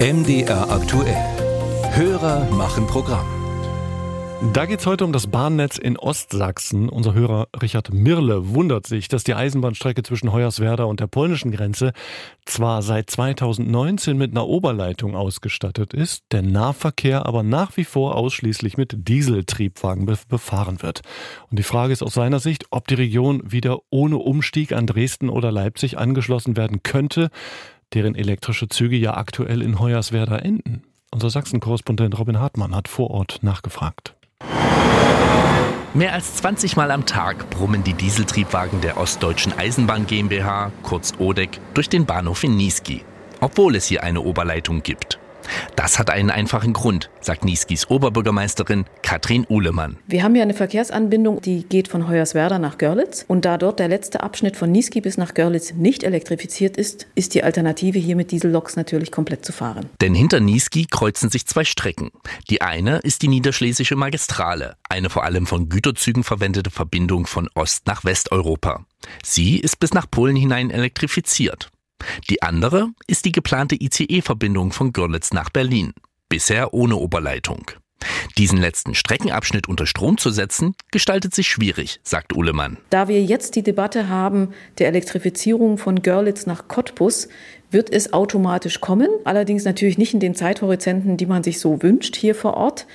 MDR 0.00 0.70
aktuell. 0.70 1.16
Hörer 1.90 2.48
machen 2.52 2.86
Programm. 2.86 3.26
Da 4.52 4.66
geht 4.66 4.78
es 4.78 4.86
heute 4.86 5.04
um 5.04 5.12
das 5.12 5.26
Bahnnetz 5.26 5.76
in 5.76 5.98
Ostsachsen. 5.98 6.88
Unser 6.88 7.14
Hörer 7.14 7.48
Richard 7.60 7.92
Mirle 7.92 8.54
wundert 8.54 8.86
sich, 8.86 9.08
dass 9.08 9.24
die 9.24 9.34
Eisenbahnstrecke 9.34 10.04
zwischen 10.04 10.32
Hoyerswerda 10.32 10.84
und 10.84 11.00
der 11.00 11.08
polnischen 11.08 11.50
Grenze 11.50 11.92
zwar 12.44 12.82
seit 12.82 13.10
2019 13.10 14.16
mit 14.16 14.30
einer 14.30 14.46
Oberleitung 14.46 15.16
ausgestattet 15.16 15.92
ist, 15.92 16.22
der 16.30 16.42
Nahverkehr 16.42 17.26
aber 17.26 17.42
nach 17.42 17.76
wie 17.76 17.84
vor 17.84 18.14
ausschließlich 18.14 18.76
mit 18.76 19.08
Dieseltriebwagen 19.08 20.06
befahren 20.28 20.80
wird. 20.80 21.00
Und 21.50 21.58
die 21.58 21.64
Frage 21.64 21.92
ist 21.92 22.04
aus 22.04 22.14
seiner 22.14 22.38
Sicht, 22.38 22.66
ob 22.70 22.86
die 22.86 22.94
Region 22.94 23.42
wieder 23.44 23.80
ohne 23.90 24.18
Umstieg 24.18 24.70
an 24.72 24.86
Dresden 24.86 25.28
oder 25.28 25.50
Leipzig 25.50 25.98
angeschlossen 25.98 26.56
werden 26.56 26.84
könnte 26.84 27.30
deren 27.94 28.14
elektrische 28.14 28.68
Züge 28.68 28.96
ja 28.96 29.16
aktuell 29.16 29.62
in 29.62 29.78
Hoyerswerda 29.78 30.38
enden. 30.38 30.82
Unser 31.10 31.30
Sachsen-Korrespondent 31.30 32.18
Robin 32.18 32.38
Hartmann 32.38 32.74
hat 32.74 32.88
vor 32.88 33.10
Ort 33.10 33.38
nachgefragt. 33.42 34.14
Mehr 35.94 36.12
als 36.12 36.36
20 36.36 36.76
Mal 36.76 36.90
am 36.90 37.06
Tag 37.06 37.48
brummen 37.50 37.82
die 37.82 37.94
Dieseltriebwagen 37.94 38.80
der 38.82 38.98
Ostdeutschen 38.98 39.52
Eisenbahn 39.58 40.06
GmbH, 40.06 40.70
kurz 40.82 41.14
ODEC, 41.18 41.58
durch 41.74 41.88
den 41.88 42.04
Bahnhof 42.04 42.44
in 42.44 42.56
Niesky, 42.56 43.04
obwohl 43.40 43.74
es 43.74 43.86
hier 43.86 44.02
eine 44.04 44.20
Oberleitung 44.20 44.82
gibt. 44.82 45.17
Das 45.76 45.98
hat 45.98 46.10
einen 46.10 46.30
einfachen 46.30 46.72
Grund, 46.72 47.10
sagt 47.20 47.44
Nieskis 47.44 47.88
Oberbürgermeisterin 47.90 48.84
Katrin 49.02 49.46
Uhlemann. 49.48 49.96
Wir 50.06 50.22
haben 50.22 50.34
ja 50.34 50.42
eine 50.42 50.54
Verkehrsanbindung, 50.54 51.40
die 51.40 51.64
geht 51.64 51.88
von 51.88 52.08
Hoyerswerda 52.08 52.58
nach 52.58 52.78
Görlitz. 52.78 53.24
Und 53.28 53.44
da 53.44 53.58
dort 53.58 53.78
der 53.78 53.88
letzte 53.88 54.22
Abschnitt 54.22 54.56
von 54.56 54.70
Niesky 54.70 55.00
bis 55.00 55.16
nach 55.16 55.34
Görlitz 55.34 55.72
nicht 55.74 56.02
elektrifiziert 56.02 56.76
ist, 56.76 57.06
ist 57.14 57.34
die 57.34 57.42
Alternative 57.42 57.98
hier 57.98 58.16
mit 58.16 58.30
Dieselloks 58.30 58.76
natürlich 58.76 59.10
komplett 59.10 59.44
zu 59.44 59.52
fahren. 59.52 59.88
Denn 60.00 60.14
hinter 60.14 60.40
Niesky 60.40 60.86
kreuzen 60.86 61.30
sich 61.30 61.46
zwei 61.46 61.64
Strecken. 61.64 62.10
Die 62.50 62.62
eine 62.62 62.98
ist 62.98 63.22
die 63.22 63.28
Niederschlesische 63.28 63.96
Magistrale, 63.96 64.76
eine 64.88 65.10
vor 65.10 65.24
allem 65.24 65.46
von 65.46 65.68
Güterzügen 65.68 66.24
verwendete 66.24 66.70
Verbindung 66.70 67.26
von 67.26 67.48
Ost 67.54 67.86
nach 67.86 68.04
Westeuropa. 68.04 68.84
Sie 69.22 69.58
ist 69.58 69.80
bis 69.80 69.94
nach 69.94 70.10
Polen 70.10 70.36
hinein 70.36 70.70
elektrifiziert. 70.70 71.70
Die 72.30 72.42
andere 72.42 72.88
ist 73.06 73.24
die 73.24 73.32
geplante 73.32 73.76
ICE-Verbindung 73.80 74.72
von 74.72 74.92
Görlitz 74.92 75.32
nach 75.32 75.50
Berlin, 75.50 75.92
bisher 76.28 76.74
ohne 76.74 76.96
Oberleitung. 76.96 77.70
Diesen 78.36 78.58
letzten 78.58 78.94
Streckenabschnitt 78.94 79.68
unter 79.68 79.86
Strom 79.86 80.18
zu 80.18 80.30
setzen, 80.30 80.74
gestaltet 80.92 81.34
sich 81.34 81.48
schwierig, 81.48 81.98
sagt 82.04 82.34
Uhlemann. 82.36 82.78
Da 82.90 83.08
wir 83.08 83.22
jetzt 83.22 83.56
die 83.56 83.62
Debatte 83.62 84.08
haben 84.08 84.50
der 84.78 84.86
Elektrifizierung 84.88 85.78
von 85.78 86.02
Görlitz 86.02 86.46
nach 86.46 86.68
Cottbus, 86.68 87.28
wird 87.70 87.90
es 87.92 88.12
automatisch 88.12 88.80
kommen, 88.80 89.08
allerdings 89.24 89.64
natürlich 89.64 89.98
nicht 89.98 90.14
in 90.14 90.20
den 90.20 90.34
Zeithorizonten, 90.34 91.16
die 91.16 91.26
man 91.26 91.42
sich 91.42 91.58
so 91.58 91.82
wünscht 91.82 92.16
hier 92.16 92.34
vor 92.34 92.54
Ort. 92.54 92.86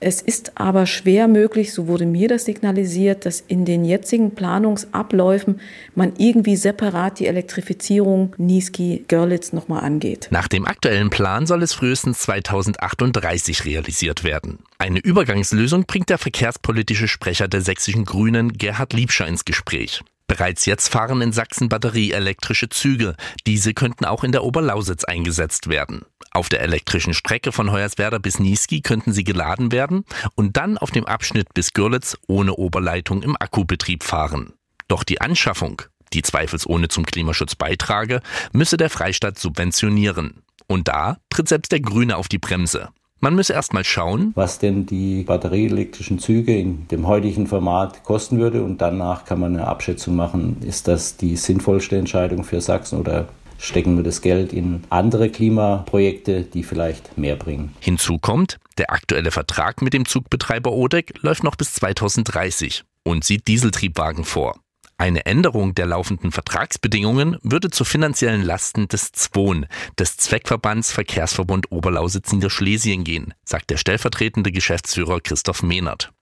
Es 0.00 0.22
ist 0.22 0.52
aber 0.54 0.86
schwer 0.86 1.26
möglich, 1.26 1.72
so 1.72 1.88
wurde 1.88 2.06
mir 2.06 2.28
das 2.28 2.44
signalisiert, 2.44 3.26
dass 3.26 3.40
in 3.40 3.64
den 3.64 3.84
jetzigen 3.84 4.30
Planungsabläufen 4.30 5.60
man 5.94 6.12
irgendwie 6.18 6.56
separat 6.56 7.18
die 7.18 7.26
Elektrifizierung 7.26 8.34
Niesky-Görlitz 8.38 9.52
nochmal 9.52 9.82
angeht. 9.82 10.28
Nach 10.30 10.46
dem 10.46 10.66
aktuellen 10.66 11.10
Plan 11.10 11.46
soll 11.46 11.62
es 11.62 11.72
frühestens 11.72 12.20
2038 12.20 13.64
realisiert 13.64 14.22
werden. 14.22 14.60
Eine 14.78 15.00
Übergangslösung 15.00 15.84
bringt 15.84 16.10
der 16.10 16.18
verkehrspolitische 16.18 17.08
Sprecher 17.08 17.48
der 17.48 17.62
sächsischen 17.62 18.04
Grünen 18.04 18.52
Gerhard 18.52 18.92
Liebscher 18.92 19.26
ins 19.26 19.44
Gespräch. 19.44 20.02
Bereits 20.28 20.66
jetzt 20.66 20.88
fahren 20.88 21.22
in 21.22 21.32
Sachsen 21.32 21.68
batterieelektrische 21.68 22.68
Züge. 22.68 23.16
Diese 23.46 23.74
könnten 23.74 24.04
auch 24.04 24.22
in 24.22 24.30
der 24.30 24.44
Oberlausitz 24.44 25.04
eingesetzt 25.04 25.68
werden. 25.68 26.04
Auf 26.30 26.50
der 26.50 26.60
elektrischen 26.60 27.14
Strecke 27.14 27.50
von 27.50 27.72
Hoyerswerda 27.72 28.18
bis 28.18 28.38
Niesky 28.38 28.82
könnten 28.82 29.12
sie 29.12 29.24
geladen 29.24 29.72
werden 29.72 30.04
und 30.34 30.58
dann 30.58 30.76
auf 30.76 30.90
dem 30.90 31.06
Abschnitt 31.06 31.54
bis 31.54 31.72
Görlitz 31.72 32.16
ohne 32.28 32.54
Oberleitung 32.54 33.22
im 33.22 33.36
Akkubetrieb 33.40 34.04
fahren. 34.04 34.52
Doch 34.86 35.02
die 35.02 35.20
Anschaffung, 35.20 35.82
die 36.12 36.22
zweifelsohne 36.22 36.88
zum 36.88 37.06
Klimaschutz 37.06 37.54
beitrage, 37.54 38.20
müsse 38.52 38.76
der 38.76 38.90
Freistaat 38.90 39.38
subventionieren. 39.38 40.42
Und 40.66 40.88
da 40.88 41.16
tritt 41.30 41.48
selbst 41.48 41.72
der 41.72 41.80
Grüne 41.80 42.18
auf 42.18 42.28
die 42.28 42.38
Bremse. 42.38 42.90
Man 43.20 43.34
müsse 43.34 43.52
erst 43.52 43.72
mal 43.72 43.82
schauen, 43.82 44.32
was 44.36 44.60
denn 44.60 44.86
die 44.86 45.24
batterieelektrischen 45.24 46.20
Züge 46.20 46.56
in 46.56 46.86
dem 46.88 47.08
heutigen 47.08 47.48
Format 47.48 48.04
kosten 48.04 48.38
würde 48.38 48.62
und 48.62 48.80
danach 48.80 49.24
kann 49.24 49.40
man 49.40 49.56
eine 49.56 49.66
Abschätzung 49.66 50.14
machen, 50.14 50.58
ist 50.62 50.86
das 50.86 51.16
die 51.16 51.34
sinnvollste 51.34 51.96
Entscheidung 51.96 52.44
für 52.44 52.60
Sachsen 52.60 53.00
oder 53.00 53.28
stecken 53.58 53.96
wir 53.96 54.04
das 54.04 54.22
Geld 54.22 54.52
in 54.52 54.84
andere 54.88 55.30
Klimaprojekte, 55.30 56.42
die 56.42 56.62
vielleicht 56.62 57.18
mehr 57.18 57.34
bringen. 57.34 57.74
Hinzu 57.80 58.18
kommt, 58.18 58.58
der 58.78 58.92
aktuelle 58.92 59.32
Vertrag 59.32 59.82
mit 59.82 59.94
dem 59.94 60.06
Zugbetreiber 60.06 60.70
ODEC 60.70 61.14
läuft 61.22 61.42
noch 61.42 61.56
bis 61.56 61.74
2030 61.74 62.84
und 63.02 63.24
sieht 63.24 63.48
Dieseltriebwagen 63.48 64.24
vor. 64.24 64.54
Eine 65.00 65.26
Änderung 65.26 65.76
der 65.76 65.86
laufenden 65.86 66.32
Vertragsbedingungen 66.32 67.38
würde 67.42 67.70
zu 67.70 67.84
finanziellen 67.84 68.42
Lasten 68.42 68.88
des 68.88 69.12
ZWON, 69.12 69.66
des 69.96 70.16
Zweckverbands 70.16 70.90
Verkehrsverbund 70.90 71.70
Oberlausitz 71.70 72.32
Niederschlesien 72.32 73.04
gehen, 73.04 73.32
sagt 73.44 73.70
der 73.70 73.76
stellvertretende 73.76 74.50
Geschäftsführer 74.50 75.20
Christoph 75.20 75.62
Mehnert. 75.62 76.12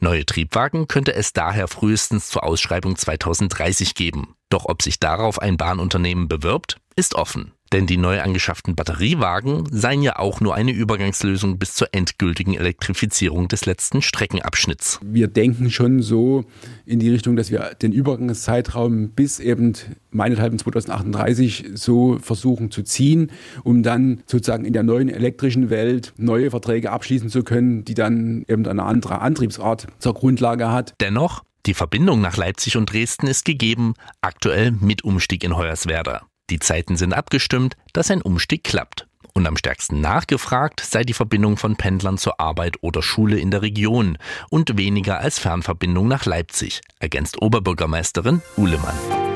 Neue 0.00 0.26
Triebwagen 0.26 0.88
könnte 0.88 1.14
es 1.14 1.32
daher 1.32 1.68
frühestens 1.68 2.28
zur 2.28 2.44
Ausschreibung 2.44 2.96
2030 2.96 3.94
geben. 3.94 4.34
Doch 4.50 4.66
ob 4.66 4.82
sich 4.82 5.00
darauf 5.00 5.40
ein 5.40 5.56
Bahnunternehmen 5.56 6.28
bewirbt, 6.28 6.76
ist 6.96 7.14
offen. 7.14 7.52
Denn 7.72 7.86
die 7.86 7.96
neu 7.96 8.20
angeschafften 8.20 8.74
Batteriewagen 8.74 9.64
seien 9.70 10.02
ja 10.02 10.18
auch 10.18 10.40
nur 10.40 10.54
eine 10.54 10.72
Übergangslösung 10.72 11.58
bis 11.58 11.74
zur 11.74 11.88
endgültigen 11.92 12.54
Elektrifizierung 12.54 13.48
des 13.48 13.66
letzten 13.66 14.00
Streckenabschnitts. 14.00 15.00
Wir 15.02 15.28
denken 15.28 15.70
schon 15.70 16.00
so 16.00 16.44
in 16.86 16.98
die 16.98 17.10
Richtung, 17.10 17.36
dass 17.36 17.50
wir 17.50 17.74
den 17.80 17.92
Übergangszeitraum 17.92 19.10
bis 19.10 19.38
eben 19.38 19.74
meinethalb 20.10 20.58
2038 20.58 21.66
so 21.74 22.18
versuchen 22.20 22.70
zu 22.70 22.82
ziehen, 22.82 23.30
um 23.64 23.82
dann 23.82 24.22
sozusagen 24.26 24.64
in 24.64 24.72
der 24.72 24.82
neuen 24.82 25.08
elektrischen 25.08 25.70
Welt 25.70 26.14
neue 26.16 26.50
Verträge 26.50 26.90
abschließen 26.90 27.28
zu 27.28 27.42
können, 27.42 27.84
die 27.84 27.94
dann 27.94 28.44
eben 28.48 28.66
eine 28.66 28.84
andere 28.84 29.20
Antriebsart 29.20 29.86
zur 29.98 30.14
Grundlage 30.14 30.72
hat. 30.72 30.94
Dennoch, 31.00 31.42
die 31.66 31.74
Verbindung 31.74 32.20
nach 32.20 32.36
Leipzig 32.36 32.76
und 32.76 32.90
Dresden 32.90 33.26
ist 33.26 33.44
gegeben, 33.44 33.94
aktuell 34.22 34.72
mit 34.72 35.04
Umstieg 35.04 35.44
in 35.44 35.56
Hoyerswerda. 35.56 36.22
Die 36.50 36.58
Zeiten 36.58 36.96
sind 36.96 37.12
abgestimmt, 37.12 37.76
dass 37.92 38.10
ein 38.10 38.22
Umstieg 38.22 38.64
klappt. 38.64 39.06
Und 39.34 39.46
am 39.46 39.56
stärksten 39.56 40.00
nachgefragt 40.00 40.80
sei 40.80 41.04
die 41.04 41.12
Verbindung 41.12 41.56
von 41.56 41.76
Pendlern 41.76 42.18
zur 42.18 42.40
Arbeit 42.40 42.76
oder 42.80 43.02
Schule 43.02 43.38
in 43.38 43.50
der 43.50 43.62
Region 43.62 44.18
und 44.50 44.76
weniger 44.76 45.20
als 45.20 45.38
Fernverbindung 45.38 46.08
nach 46.08 46.26
Leipzig, 46.26 46.80
ergänzt 46.98 47.40
Oberbürgermeisterin 47.40 48.42
Uhlemann. 48.56 49.27